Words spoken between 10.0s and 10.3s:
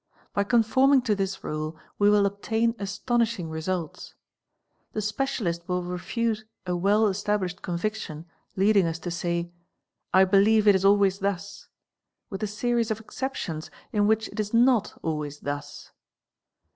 151 to say "I